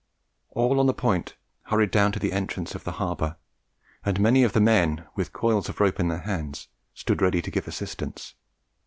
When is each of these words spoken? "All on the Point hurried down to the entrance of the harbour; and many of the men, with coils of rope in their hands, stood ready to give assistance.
"All 0.49 0.79
on 0.79 0.87
the 0.87 0.95
Point 0.95 1.35
hurried 1.65 1.91
down 1.91 2.11
to 2.13 2.17
the 2.17 2.33
entrance 2.33 2.73
of 2.73 2.85
the 2.85 2.93
harbour; 2.93 3.37
and 4.03 4.19
many 4.19 4.41
of 4.41 4.53
the 4.53 4.59
men, 4.59 5.05
with 5.15 5.31
coils 5.31 5.69
of 5.69 5.79
rope 5.79 5.99
in 5.99 6.07
their 6.07 6.21
hands, 6.25 6.69
stood 6.95 7.21
ready 7.21 7.39
to 7.39 7.51
give 7.51 7.67
assistance. 7.67 8.33